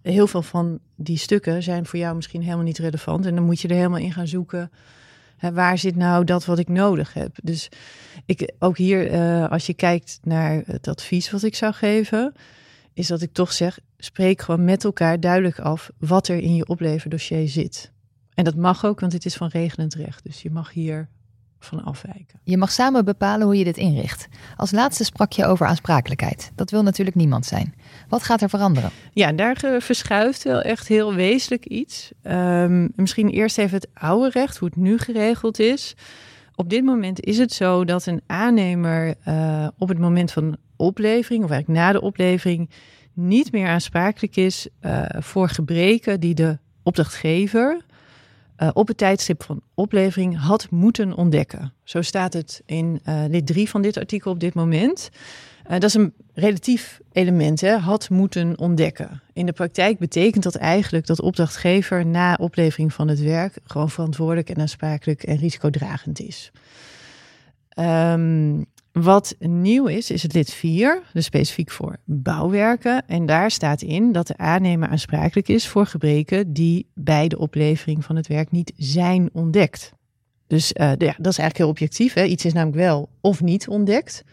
heel 0.03 0.27
veel 0.27 0.41
van 0.41 0.79
die 0.95 1.17
stukken 1.17 1.63
zijn 1.63 1.85
voor 1.85 1.99
jou 1.99 2.15
misschien 2.15 2.41
helemaal 2.41 2.63
niet 2.63 2.77
relevant. 2.77 3.25
En 3.25 3.35
dan 3.35 3.43
moet 3.43 3.59
je 3.61 3.67
er 3.67 3.75
helemaal 3.75 3.99
in 3.99 4.13
gaan 4.13 4.27
zoeken. 4.27 4.71
Hè, 5.37 5.53
waar 5.53 5.77
zit 5.77 5.95
nou 5.95 6.23
dat 6.23 6.45
wat 6.45 6.59
ik 6.59 6.67
nodig 6.67 7.13
heb? 7.13 7.37
Dus 7.43 7.69
ik, 8.25 8.53
ook 8.59 8.77
hier, 8.77 9.11
uh, 9.11 9.49
als 9.49 9.65
je 9.65 9.73
kijkt 9.73 10.19
naar 10.23 10.63
het 10.65 10.87
advies 10.87 11.31
wat 11.31 11.43
ik 11.43 11.55
zou 11.55 11.73
geven, 11.73 12.33
is 12.93 13.07
dat 13.07 13.21
ik 13.21 13.33
toch 13.33 13.53
zeg: 13.53 13.79
spreek 13.97 14.41
gewoon 14.41 14.63
met 14.63 14.83
elkaar 14.83 15.19
duidelijk 15.19 15.59
af 15.59 15.89
wat 15.97 16.27
er 16.27 16.37
in 16.37 16.55
je 16.55 16.67
opleverdossier 16.67 17.47
zit. 17.47 17.91
En 18.33 18.43
dat 18.43 18.55
mag 18.55 18.85
ook, 18.85 18.99
want 18.99 19.13
het 19.13 19.25
is 19.25 19.35
van 19.35 19.47
regelend 19.47 19.93
recht. 19.93 20.23
Dus 20.23 20.41
je 20.41 20.51
mag 20.51 20.71
hier 20.71 21.09
van 21.65 21.83
afwijken. 21.83 22.39
Je 22.43 22.57
mag 22.57 22.71
samen 22.71 23.05
bepalen 23.05 23.45
hoe 23.45 23.57
je 23.57 23.63
dit 23.63 23.77
inricht. 23.77 24.27
Als 24.57 24.71
laatste 24.71 25.03
sprak 25.03 25.31
je 25.31 25.45
over 25.45 25.65
aansprakelijkheid. 25.65 26.51
Dat 26.55 26.71
wil 26.71 26.83
natuurlijk 26.83 27.15
niemand 27.15 27.45
zijn. 27.45 27.73
Wat 28.09 28.23
gaat 28.23 28.41
er 28.41 28.49
veranderen? 28.49 28.89
Ja, 29.13 29.31
daar 29.31 29.61
uh, 29.65 29.79
verschuift 29.79 30.43
wel 30.43 30.61
echt 30.61 30.87
heel 30.87 31.13
wezenlijk 31.13 31.65
iets. 31.65 32.11
Um, 32.23 32.91
misschien 32.95 33.29
eerst 33.29 33.57
even 33.57 33.75
het 33.75 33.87
oude 33.93 34.29
recht, 34.29 34.57
hoe 34.57 34.67
het 34.67 34.77
nu 34.77 34.97
geregeld 34.97 35.59
is. 35.59 35.95
Op 36.55 36.69
dit 36.69 36.83
moment 36.83 37.21
is 37.21 37.37
het 37.37 37.53
zo 37.53 37.85
dat 37.85 38.05
een 38.05 38.21
aannemer 38.27 39.15
uh, 39.27 39.67
op 39.77 39.87
het 39.87 39.99
moment 39.99 40.31
van 40.31 40.57
oplevering, 40.75 41.43
of 41.43 41.49
eigenlijk 41.49 41.79
na 41.79 41.91
de 41.91 42.01
oplevering, 42.01 42.69
niet 43.13 43.51
meer 43.51 43.67
aansprakelijk 43.67 44.35
is 44.35 44.67
uh, 44.81 45.05
voor 45.09 45.49
gebreken 45.49 46.19
die 46.19 46.33
de 46.33 46.57
opdrachtgever 46.83 47.81
uh, 48.57 48.69
op 48.73 48.87
het 48.87 48.97
tijdstip 48.97 49.43
van 49.43 49.61
oplevering 49.73 50.39
had 50.39 50.67
moeten 50.69 51.13
ontdekken. 51.13 51.73
Zo 51.83 52.01
staat 52.01 52.33
het 52.33 52.61
in 52.65 53.01
uh, 53.05 53.23
lid 53.27 53.47
3 53.47 53.69
van 53.69 53.81
dit 53.81 53.97
artikel 53.97 54.31
op 54.31 54.39
dit 54.39 54.53
moment. 54.53 55.09
Uh, 55.65 55.71
dat 55.71 55.83
is 55.83 55.93
een 55.93 56.13
relatief 56.33 56.99
element, 57.11 57.61
hè? 57.61 57.77
had 57.77 58.09
moeten 58.09 58.57
ontdekken. 58.57 59.21
In 59.33 59.45
de 59.45 59.51
praktijk 59.51 59.99
betekent 59.99 60.43
dat 60.43 60.55
eigenlijk 60.55 61.05
dat 61.05 61.21
opdrachtgever 61.21 62.05
na 62.05 62.37
oplevering 62.39 62.93
van 62.93 63.07
het 63.07 63.21
werk 63.21 63.57
gewoon 63.63 63.89
verantwoordelijk 63.89 64.49
en 64.49 64.61
aansprakelijk 64.61 65.23
en 65.23 65.37
risicodragend 65.37 66.19
is. 66.19 66.51
Um, 67.79 68.65
wat 68.93 69.35
nieuw 69.39 69.87
is, 69.87 70.11
is 70.11 70.23
het 70.23 70.33
lid 70.33 70.53
4, 70.53 71.01
dus 71.13 71.25
specifiek 71.25 71.71
voor 71.71 71.97
bouwwerken. 72.05 73.07
En 73.07 73.25
daar 73.25 73.51
staat 73.51 73.81
in 73.81 74.11
dat 74.11 74.27
de 74.27 74.37
aannemer 74.37 74.89
aansprakelijk 74.89 75.47
is 75.47 75.67
voor 75.67 75.85
gebreken 75.85 76.53
die 76.53 76.87
bij 76.93 77.27
de 77.27 77.37
oplevering 77.37 78.05
van 78.05 78.15
het 78.15 78.27
werk 78.27 78.51
niet 78.51 78.73
zijn 78.77 79.29
ontdekt. 79.33 79.91
Dus 80.47 80.73
uh, 80.73 80.87
ja, 80.87 81.15
dat 81.17 81.31
is 81.31 81.37
eigenlijk 81.37 81.57
heel 81.57 81.67
objectief. 81.67 82.13
Hè? 82.13 82.23
Iets 82.23 82.45
is 82.45 82.53
namelijk 82.53 82.77
wel 82.77 83.09
of 83.21 83.41
niet 83.41 83.67
ontdekt. 83.67 84.23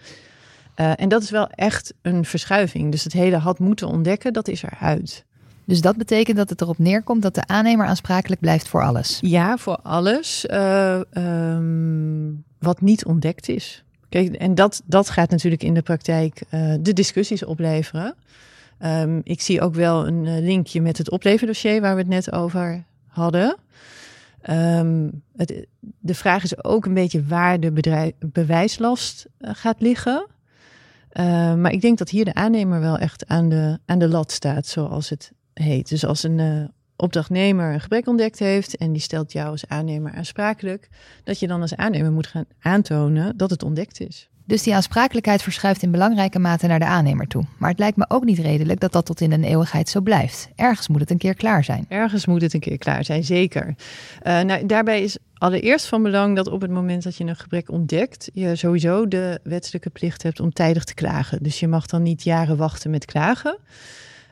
Uh, 0.77 0.93
en 0.97 1.09
dat 1.09 1.23
is 1.23 1.31
wel 1.31 1.49
echt 1.49 1.95
een 2.03 2.25
verschuiving. 2.25 2.91
Dus 2.91 3.05
het 3.05 3.13
hele 3.13 3.37
had 3.37 3.59
moeten 3.59 3.89
ontdekken, 3.89 4.33
dat 4.33 4.49
is 4.49 4.63
eruit. 4.63 5.25
Dus 5.65 5.81
dat 5.81 5.97
betekent 5.97 6.37
dat 6.37 6.51
het 6.51 6.61
erop 6.61 6.79
neerkomt 6.79 7.23
dat 7.23 7.35
de 7.35 7.47
aannemer 7.47 7.87
aansprakelijk 7.87 8.41
blijft 8.41 8.69
voor 8.69 8.83
alles? 8.83 9.19
Ja, 9.21 9.57
voor 9.57 9.77
alles 9.83 10.47
uh, 10.51 11.01
um, 11.13 12.45
wat 12.59 12.81
niet 12.81 13.05
ontdekt 13.05 13.49
is. 13.49 13.85
Kijk, 14.11 14.35
en 14.35 14.55
dat, 14.55 14.83
dat 14.85 15.11
gaat 15.11 15.31
natuurlijk 15.31 15.63
in 15.63 15.75
de 15.75 15.83
praktijk 15.83 16.43
uh, 16.51 16.75
de 16.81 16.93
discussies 16.93 17.45
opleveren. 17.45 18.15
Um, 18.85 19.21
ik 19.25 19.41
zie 19.41 19.61
ook 19.61 19.75
wel 19.75 20.07
een 20.07 20.25
uh, 20.25 20.39
linkje 20.39 20.81
met 20.81 20.99
het 20.99 21.11
opleverdossier 21.11 21.81
waar 21.81 21.95
we 21.95 22.01
het 22.01 22.11
net 22.11 22.33
over 22.33 22.85
hadden. 23.07 23.57
Um, 24.51 25.23
het, 25.37 25.67
de 25.99 26.15
vraag 26.15 26.43
is 26.43 26.65
ook 26.65 26.85
een 26.87 26.95
beetje 26.95 27.25
waar 27.25 27.61
de 27.61 27.73
bedrijf, 27.73 28.13
bewijslast 28.19 29.27
uh, 29.41 29.51
gaat 29.55 29.81
liggen. 29.81 30.27
maar 31.57 31.73
ik 31.73 31.81
denk 31.81 31.99
dat 31.99 32.11
hier 32.11 32.25
de 32.25 32.35
aannemer 32.35 32.81
wel 32.81 32.99
echt 32.99 33.27
aan 33.27 33.49
de, 33.49 33.79
aan 33.87 33.99
de 33.99 34.09
lat 34.09 34.33
staat, 34.33 34.67
zoals 34.67 35.09
het 35.09 35.33
heet. 35.55 35.89
Dus 35.89 36.05
als 36.05 36.23
een 36.23 36.71
opdrachtnemer 37.01 37.73
een 37.73 37.81
gebrek 37.81 38.07
ontdekt 38.07 38.39
heeft 38.39 38.77
en 38.77 38.93
die 38.93 39.03
stelt 39.03 39.33
jou 39.33 39.51
als 39.51 39.67
aannemer 39.69 40.13
aansprakelijk, 40.13 40.89
dat 41.25 41.39
je 41.39 41.47
dan 41.47 41.61
als 41.61 41.77
aannemer 41.77 42.13
moet 42.13 42.27
gaan 42.27 42.45
aantonen 42.61 43.37
dat 43.37 43.51
het 43.51 43.63
ontdekt 43.63 44.01
is. 44.01 44.31
Dus 44.51 44.63
die 44.63 44.75
aansprakelijkheid 44.75 45.43
verschuift 45.43 45.83
in 45.83 45.91
belangrijke 45.91 46.39
mate 46.39 46.67
naar 46.67 46.79
de 46.79 46.85
aannemer 46.85 47.27
toe. 47.27 47.45
Maar 47.59 47.71
het 47.71 47.79
lijkt 47.79 47.97
me 47.97 48.05
ook 48.09 48.25
niet 48.25 48.39
redelijk 48.39 48.81
dat 48.81 48.93
dat 48.93 49.07
tot 49.07 49.21
in 49.21 49.33
een 49.33 49.45
eeuwigheid 49.45 49.89
zo 49.89 50.01
blijft. 50.01 50.49
Ergens 50.55 50.89
moet 50.89 51.01
het 51.01 51.11
een 51.11 51.19
keer 51.19 51.35
klaar 51.35 51.65
zijn. 51.65 51.85
Ergens 51.89 52.27
moet 52.27 52.43
het 52.43 52.55
een 52.55 52.61
keer 52.61 52.79
klaar 52.79 53.05
zijn, 53.05 53.25
zeker. 53.25 53.67
Uh, 53.67 54.41
nou, 54.41 54.67
daarbij 54.67 55.03
is 55.03 55.19
allereerst 55.35 55.87
van 55.87 56.03
belang 56.03 56.37
dat 56.37 56.49
op 56.49 56.61
het 56.61 56.71
moment 56.71 57.03
dat 57.03 57.17
je 57.17 57.25
een 57.25 57.37
gebrek 57.37 57.71
ontdekt, 57.71 58.31
je 58.33 58.57
sowieso 58.57 59.09
de 59.09 59.41
wetselijke 59.43 59.91
plicht 59.91 60.23
hebt 60.23 60.41
om 60.41 60.53
tijdig 60.53 60.85
te 60.85 60.95
klagen. 60.95 61.43
Dus 61.43 61.61
je 61.61 61.69
mag 61.69 61.87
dan 61.87 62.03
niet 62.03 62.23
jaren 62.23 62.57
wachten 62.57 62.91
met 62.91 63.05
klagen. 63.05 63.59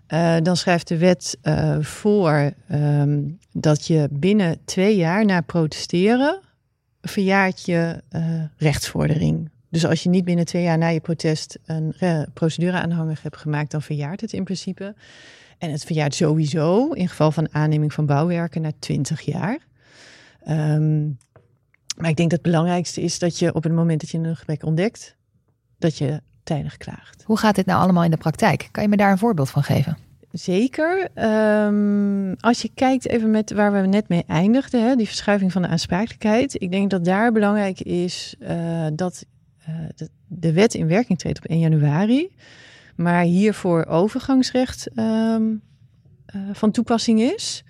Uh, 0.08 0.36
dan 0.42 0.56
schrijft 0.56 0.88
de 0.88 0.98
wet 0.98 1.38
uh, 1.42 1.80
voor 1.80 2.52
um, 2.72 3.38
dat 3.52 3.86
je 3.86 4.08
binnen 4.12 4.58
twee 4.64 4.96
jaar 4.96 5.24
na 5.24 5.40
protesteren 5.40 6.40
verjaart 7.00 7.64
je 7.64 8.02
uh, 8.10 8.42
rechtsvordering. 8.56 9.50
Dus 9.70 9.86
als 9.86 10.02
je 10.02 10.08
niet 10.08 10.24
binnen 10.24 10.44
twee 10.44 10.62
jaar 10.62 10.78
na 10.78 10.88
je 10.88 11.00
protest 11.00 11.58
een 11.66 11.94
procedure 12.34 12.80
aanhangig 12.80 13.22
hebt 13.22 13.36
gemaakt, 13.36 13.70
dan 13.70 13.82
verjaart 13.82 14.20
het 14.20 14.32
in 14.32 14.44
principe. 14.44 14.94
En 15.58 15.70
het 15.70 15.84
verjaart 15.84 16.14
sowieso 16.14 16.92
in 16.92 17.08
geval 17.08 17.32
van 17.32 17.54
aanneming 17.54 17.92
van 17.92 18.06
bouwwerken 18.06 18.62
na 18.62 18.70
20 18.78 19.20
jaar. 19.20 19.58
Um, 20.48 21.18
maar 21.96 22.10
ik 22.10 22.16
denk 22.16 22.30
dat 22.30 22.38
het 22.38 22.42
belangrijkste 22.42 23.00
is 23.00 23.18
dat 23.18 23.38
je 23.38 23.54
op 23.54 23.62
het 23.62 23.72
moment 23.72 24.00
dat 24.00 24.10
je 24.10 24.18
een 24.18 24.36
gebrek 24.36 24.64
ontdekt, 24.64 25.16
dat 25.78 25.98
je 25.98 26.20
tijdig 26.48 26.76
klaagt. 26.76 27.22
Hoe 27.24 27.38
gaat 27.38 27.54
dit 27.54 27.66
nou 27.66 27.82
allemaal 27.82 28.04
in 28.04 28.10
de 28.10 28.16
praktijk? 28.16 28.68
Kan 28.70 28.82
je 28.82 28.88
me 28.88 28.96
daar 28.96 29.10
een 29.10 29.18
voorbeeld 29.18 29.50
van 29.50 29.62
geven? 29.62 29.96
Zeker. 30.32 31.08
Um, 31.66 32.34
als 32.40 32.62
je 32.62 32.70
kijkt 32.74 33.08
even 33.08 33.30
met 33.30 33.52
waar 33.52 33.72
we 33.72 33.86
net 33.86 34.08
mee 34.08 34.24
eindigden, 34.26 34.88
hè, 34.88 34.96
die 34.96 35.06
verschuiving 35.06 35.52
van 35.52 35.62
de 35.62 35.68
aansprakelijkheid. 35.68 36.62
Ik 36.62 36.70
denk 36.70 36.90
dat 36.90 37.04
daar 37.04 37.32
belangrijk 37.32 37.80
is 37.80 38.34
uh, 38.40 38.86
dat 38.92 39.24
uh, 39.68 39.74
de, 39.94 40.08
de, 40.26 40.52
wet 40.52 40.74
in 40.74 40.88
werking 40.88 41.18
treedt 41.18 41.38
op 41.38 41.44
1 41.44 41.58
januari. 41.58 42.36
Maar 42.96 43.22
hiervoor 43.22 43.84
overgangsrecht 43.86 44.90
um, 44.96 45.62
uh, 46.34 46.42
van 46.52 46.70
toepassing 46.70 47.20
is. 47.20 47.64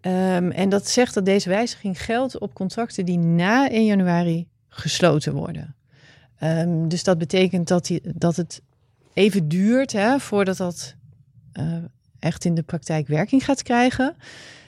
Um, 0.00 0.50
en 0.50 0.68
dat 0.68 0.88
zegt 0.88 1.14
dat 1.14 1.24
deze 1.24 1.48
wijziging 1.48 2.02
geldt 2.02 2.38
op 2.38 2.54
contracten 2.54 3.04
die 3.04 3.18
na 3.18 3.70
1 3.70 3.84
januari 3.84 4.46
gesloten 4.68 5.34
worden. 5.34 5.74
Um, 6.42 6.88
dus 6.88 7.04
dat 7.04 7.18
betekent 7.18 7.68
dat, 7.68 7.86
die, 7.86 8.00
dat 8.14 8.36
het 8.36 8.62
even 9.12 9.48
duurt 9.48 9.92
hè, 9.92 10.18
voordat 10.18 10.56
dat 10.56 10.94
uh, 11.58 11.76
echt 12.18 12.44
in 12.44 12.54
de 12.54 12.62
praktijk 12.62 13.06
werking 13.06 13.44
gaat 13.44 13.62
krijgen. 13.62 14.16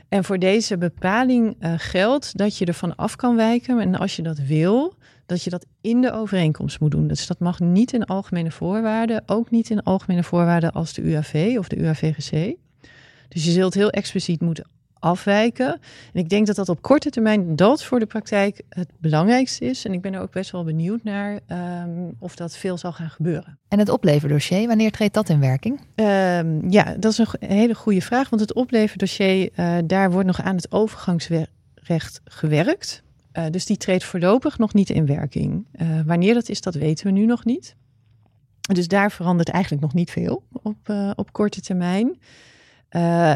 En 0.08 0.24
voor 0.24 0.38
deze 0.38 0.78
bepaling 0.78 1.56
uh, 1.60 1.74
geldt 1.76 2.36
dat 2.36 2.56
je 2.56 2.64
ervan 2.64 2.96
af 2.96 3.16
kan 3.16 3.36
wijken. 3.36 3.80
En 3.80 3.94
als 3.94 4.16
je 4.16 4.22
dat 4.22 4.38
wil, 4.38 4.94
dat 5.26 5.42
je 5.42 5.50
dat 5.50 5.66
in 5.80 6.00
de 6.00 6.12
overeenkomst 6.12 6.80
moet 6.80 6.90
doen. 6.90 7.06
Dus 7.08 7.26
dat 7.26 7.38
mag 7.38 7.60
niet 7.60 7.92
in 7.92 8.04
algemene 8.04 8.50
voorwaarden, 8.50 9.22
ook 9.26 9.50
niet 9.50 9.70
in 9.70 9.82
algemene 9.82 10.22
voorwaarden 10.22 10.72
als 10.72 10.92
de 10.92 11.02
UAV 11.02 11.54
of 11.58 11.68
de 11.68 11.76
UAVGC. 11.76 12.56
Dus 13.28 13.44
je 13.44 13.50
zult 13.50 13.74
heel 13.74 13.90
expliciet 13.90 14.40
moeten 14.40 14.66
afwijken. 15.02 15.80
En 16.12 16.20
ik 16.20 16.28
denk 16.28 16.46
dat 16.46 16.56
dat 16.56 16.68
op 16.68 16.82
korte 16.82 17.10
termijn 17.10 17.56
dat 17.56 17.84
voor 17.84 17.98
de 17.98 18.06
praktijk 18.06 18.62
het 18.68 18.88
belangrijkste 18.98 19.64
is. 19.64 19.84
En 19.84 19.92
ik 19.92 20.00
ben 20.00 20.14
er 20.14 20.20
ook 20.20 20.32
best 20.32 20.50
wel 20.50 20.64
benieuwd 20.64 21.02
naar 21.02 21.40
um, 21.48 22.16
of 22.18 22.36
dat 22.36 22.56
veel 22.56 22.78
zal 22.78 22.92
gaan 22.92 23.10
gebeuren. 23.10 23.58
En 23.68 23.78
het 23.78 23.88
opleverdossier, 23.88 24.66
wanneer 24.66 24.90
treedt 24.90 25.14
dat 25.14 25.28
in 25.28 25.40
werking? 25.40 25.80
Um, 25.94 26.70
ja, 26.70 26.94
dat 26.98 27.12
is 27.12 27.18
een 27.18 27.26
hele 27.38 27.74
goede 27.74 28.00
vraag. 28.00 28.28
Want 28.28 28.42
het 28.42 28.54
opleverdossier, 28.54 29.50
uh, 29.56 29.76
daar 29.84 30.10
wordt 30.10 30.26
nog 30.26 30.42
aan 30.42 30.56
het 30.56 30.72
overgangsrecht 30.72 32.20
gewerkt. 32.24 33.02
Uh, 33.32 33.44
dus 33.50 33.66
die 33.66 33.76
treedt 33.76 34.04
voorlopig 34.04 34.58
nog 34.58 34.74
niet 34.74 34.90
in 34.90 35.06
werking. 35.06 35.66
Uh, 35.72 36.00
wanneer 36.06 36.34
dat 36.34 36.48
is, 36.48 36.60
dat 36.60 36.74
weten 36.74 37.06
we 37.06 37.12
nu 37.12 37.26
nog 37.26 37.44
niet. 37.44 37.76
Dus 38.60 38.88
daar 38.88 39.10
verandert 39.10 39.48
eigenlijk 39.48 39.82
nog 39.82 39.94
niet 39.94 40.10
veel 40.10 40.42
op, 40.52 40.94
op 41.14 41.32
korte 41.32 41.60
termijn. 41.60 42.18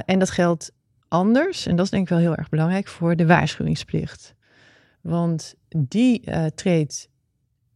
en 0.07 0.19
dat 0.19 0.31
geldt 0.31 0.73
anders, 1.09 1.67
en 1.67 1.77
dat 1.77 1.85
is 1.85 1.91
denk 1.91 2.03
ik 2.03 2.09
wel 2.09 2.19
heel 2.19 2.37
erg 2.37 2.49
belangrijk, 2.49 2.89
voor 2.89 3.17
de 3.17 3.27
waarschuwingsplicht. 3.27 4.35
Want 5.01 5.55
die 5.69 6.23
uh, 6.25 6.45
treedt 6.47 7.09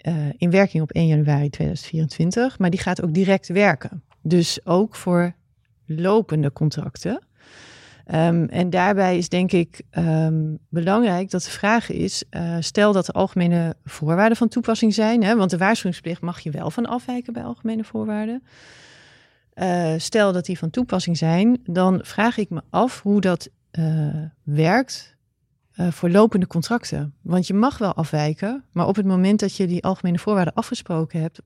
uh, 0.06 0.14
in 0.36 0.50
werking 0.50 0.82
op 0.82 0.90
1 0.90 1.06
januari 1.06 1.50
2024, 1.50 2.58
maar 2.58 2.70
die 2.70 2.80
gaat 2.80 3.02
ook 3.02 3.14
direct 3.14 3.48
werken. 3.48 4.02
Dus 4.22 4.66
ook 4.66 4.94
voor 4.94 5.34
lopende 5.86 6.52
contracten. 6.52 7.22
Um, 8.14 8.44
en 8.48 8.70
daarbij 8.70 9.18
is 9.18 9.28
denk 9.28 9.52
ik 9.52 9.82
um, 9.98 10.58
belangrijk 10.68 11.30
dat 11.30 11.42
de 11.42 11.50
vraag 11.50 11.90
is: 11.90 12.24
uh, 12.30 12.56
stel 12.60 12.92
dat 12.92 13.06
de 13.06 13.12
algemene 13.12 13.76
voorwaarden 13.84 14.36
van 14.36 14.48
toepassing 14.48 14.94
zijn, 14.94 15.22
hè, 15.22 15.36
want 15.36 15.50
de 15.50 15.58
waarschuwingsplicht 15.58 16.20
mag 16.20 16.40
je 16.40 16.50
wel 16.50 16.70
van 16.70 16.86
afwijken 16.86 17.32
bij 17.32 17.42
algemene 17.42 17.84
voorwaarden. 17.84 18.42
Uh, 19.62 19.94
stel 19.96 20.32
dat 20.32 20.44
die 20.44 20.58
van 20.58 20.70
toepassing 20.70 21.16
zijn, 21.16 21.60
dan 21.64 22.00
vraag 22.02 22.36
ik 22.36 22.50
me 22.50 22.62
af 22.70 23.02
hoe 23.02 23.20
dat 23.20 23.48
uh, 23.78 24.24
werkt 24.42 25.16
uh, 25.74 25.90
voor 25.90 26.10
lopende 26.10 26.46
contracten. 26.46 27.14
Want 27.22 27.46
je 27.46 27.54
mag 27.54 27.78
wel 27.78 27.94
afwijken, 27.94 28.64
maar 28.72 28.86
op 28.86 28.96
het 28.96 29.06
moment 29.06 29.40
dat 29.40 29.56
je 29.56 29.66
die 29.66 29.84
algemene 29.84 30.18
voorwaarden 30.18 30.54
afgesproken 30.54 31.20
hebt, 31.20 31.40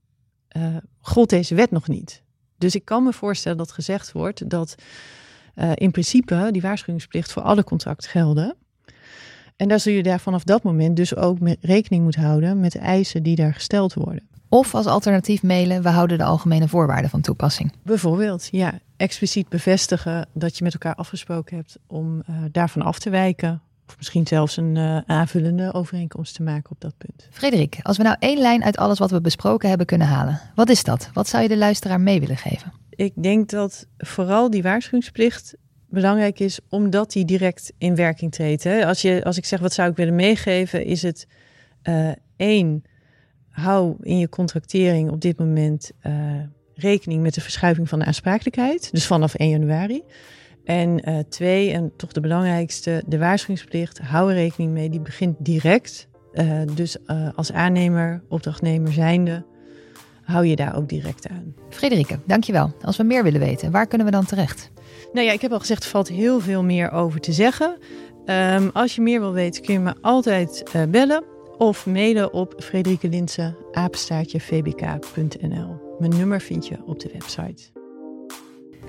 gold 1.01 1.31
deze 1.31 1.55
wet 1.55 1.71
nog 1.71 1.89
niet. 1.89 2.23
Dus 2.59 2.75
ik 2.75 2.85
kan 2.85 3.03
me 3.03 3.13
voorstellen 3.13 3.59
dat 3.59 3.73
gezegd 3.73 4.13
wordt 4.13 4.51
dat 4.51 4.75
in 5.75 5.91
principe 5.91 6.49
die 6.51 6.63
waarschuwingsplicht 6.63 7.33
voor 7.33 7.43
alle 7.43 7.65
contracten 7.65 8.11
gelden. 8.11 8.57
En 9.57 9.69
daar 9.69 9.81
zul 9.81 9.93
je 9.93 10.03
daar 10.03 10.21
vanaf 10.21 10.45
dat 10.45 10.63
moment 10.63 10.97
dus 10.97 11.17
ook 11.17 11.39
rekening 11.61 12.03
moeten 12.03 12.23
houden 12.23 12.61
met 12.61 12.73
de 12.73 12.79
eisen 12.79 13.23
die 13.23 13.37
daar 13.37 13.55
gesteld 13.55 13.95
worden. 13.95 14.29
Of 14.55 14.75
als 14.75 14.87
alternatief 14.87 15.43
mailen, 15.43 15.83
we 15.83 15.89
houden 15.89 16.19
de 16.19 16.25
algemene 16.25 16.69
voorwaarden 16.69 17.11
van 17.11 17.21
toepassing. 17.21 17.73
Bijvoorbeeld, 17.83 18.49
ja. 18.51 18.79
Expliciet 18.97 19.49
bevestigen 19.49 20.29
dat 20.33 20.59
je 20.59 20.65
met 20.65 20.73
elkaar 20.73 20.95
afgesproken 20.95 21.57
hebt 21.57 21.79
om 21.87 22.23
uh, 22.31 22.37
daarvan 22.53 22.83
af 22.83 22.99
te 22.99 23.11
wijken. 23.11 23.63
Of 23.89 23.97
misschien 23.97 24.27
zelfs 24.27 24.57
een 24.57 24.77
uh, 24.77 24.99
aanvullende 25.07 25.73
overeenkomst 25.73 26.35
te 26.35 26.43
maken 26.43 26.71
op 26.71 26.81
dat 26.81 26.95
punt. 26.99 27.29
Frederik, 27.31 27.79
als 27.83 27.97
we 27.97 28.03
nou 28.03 28.17
één 28.19 28.39
lijn 28.39 28.65
uit 28.65 28.77
alles 28.77 28.99
wat 28.99 29.11
we 29.11 29.21
besproken 29.21 29.69
hebben 29.69 29.87
kunnen 29.87 30.07
halen, 30.07 30.41
wat 30.55 30.69
is 30.69 30.85
dat? 30.85 31.11
Wat 31.13 31.29
zou 31.29 31.43
je 31.43 31.49
de 31.49 31.57
luisteraar 31.57 32.01
mee 32.01 32.21
willen 32.21 32.37
geven? 32.37 32.73
Ik 32.91 33.13
denk 33.23 33.51
dat 33.51 33.87
vooral 33.99 34.51
die 34.51 34.63
waarschuwingsplicht 34.63 35.55
belangrijk 35.89 36.41
is, 36.41 36.59
omdat 36.69 37.13
die 37.13 37.25
direct 37.25 37.73
in 37.79 37.95
werking 37.95 38.33
treedt. 38.33 38.65
Hè? 38.65 38.87
Als, 38.87 39.03
je, 39.03 39.25
als 39.25 39.37
ik 39.37 39.45
zeg 39.45 39.61
wat 39.61 39.73
zou 39.73 39.91
ik 39.91 39.97
willen 39.97 40.15
meegeven, 40.15 40.85
is 40.85 41.03
het 41.03 41.27
uh, 41.83 42.11
één 42.37 42.85
hou 43.55 43.97
in 44.01 44.19
je 44.19 44.29
contractering 44.29 45.11
op 45.11 45.21
dit 45.21 45.39
moment 45.39 45.91
uh, 46.07 46.13
rekening 46.75 47.23
met 47.23 47.35
de 47.35 47.41
verschuiving 47.41 47.89
van 47.89 47.99
de 47.99 48.05
aansprakelijkheid. 48.05 48.89
Dus 48.93 49.07
vanaf 49.07 49.35
1 49.35 49.49
januari. 49.49 50.03
En 50.65 51.09
uh, 51.09 51.19
twee, 51.29 51.73
en 51.73 51.93
toch 51.97 52.13
de 52.13 52.21
belangrijkste, 52.21 53.03
de 53.07 53.19
waarschuwingsplicht. 53.19 53.99
Hou 53.99 54.31
er 54.31 54.37
rekening 54.37 54.73
mee, 54.73 54.91
die 54.91 55.01
begint 55.01 55.37
direct. 55.39 56.09
Uh, 56.33 56.61
dus 56.75 56.97
als 57.35 57.53
aannemer, 57.53 58.23
opdrachtnemer 58.29 58.93
zijnde, 58.93 59.45
hou 60.23 60.47
je 60.47 60.57
daar 60.57 60.77
ook 60.77 60.89
direct 60.89 61.29
aan. 61.29 61.55
Frederike, 61.71 62.19
dankjewel. 62.27 62.75
Als 62.81 62.97
we 62.97 63.03
meer 63.03 63.23
willen 63.23 63.41
weten, 63.41 63.71
waar 63.71 63.87
kunnen 63.87 64.07
we 64.07 64.13
dan 64.13 64.25
terecht? 64.25 64.71
Nou 65.13 65.27
ja, 65.27 65.33
ik 65.33 65.41
heb 65.41 65.53
al 65.53 65.59
gezegd, 65.59 65.85
er 65.85 65.91
valt 65.91 66.09
heel 66.09 66.41
veel 66.41 66.63
meer 66.63 66.91
over 66.91 67.21
te 67.21 67.33
zeggen. 67.33 67.79
Um, 68.27 68.71
als 68.73 68.95
je 68.95 69.01
meer 69.01 69.21
wil 69.21 69.33
weten, 69.33 69.63
kun 69.63 69.75
je 69.75 69.81
me 69.81 69.95
altijd 70.01 70.63
bellen 70.89 71.34
of 71.59 71.87
mailen 71.87 72.33
op 72.33 72.55
Frederike 72.59 73.09
Linse, 73.09 73.55
vbk.nl. 74.39 75.97
Mijn 75.99 76.17
nummer 76.17 76.41
vind 76.41 76.67
je 76.67 76.77
op 76.87 77.01
de 77.01 77.11
website. 77.13 77.63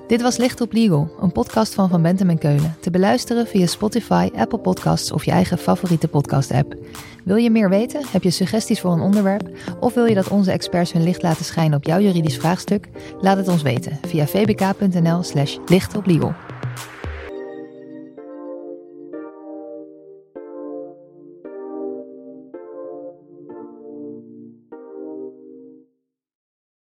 Dit 0.07 0.21
was 0.21 0.37
Licht 0.37 0.61
op 0.61 0.73
Legal, 0.73 1.11
een 1.19 1.31
podcast 1.31 1.73
van 1.73 1.89
Van 1.89 2.01
Bentem 2.01 2.29
en 2.29 2.37
Keulen. 2.37 2.75
Te 2.79 2.91
beluisteren 2.91 3.47
via 3.47 3.65
Spotify, 3.65 4.29
Apple 4.35 4.59
Podcasts 4.59 5.11
of 5.11 5.25
je 5.25 5.31
eigen 5.31 5.57
favoriete 5.57 6.07
podcast-app. 6.07 6.75
Wil 7.23 7.35
je 7.35 7.49
meer 7.49 7.69
weten? 7.69 8.01
Heb 8.11 8.23
je 8.23 8.29
suggesties 8.29 8.81
voor 8.81 8.91
een 8.91 8.99
onderwerp? 8.99 9.49
Of 9.79 9.93
wil 9.93 10.05
je 10.05 10.15
dat 10.15 10.27
onze 10.27 10.51
experts 10.51 10.91
hun 10.91 11.03
licht 11.03 11.21
laten 11.21 11.45
schijnen 11.45 11.77
op 11.77 11.83
jouw 11.83 11.99
juridisch 11.99 12.37
vraagstuk? 12.37 12.89
Laat 13.21 13.37
het 13.37 13.47
ons 13.47 13.61
weten 13.61 13.99
via 14.07 14.25
vbk.nl/slash 14.27 15.57
lichtoplegal. 15.65 16.33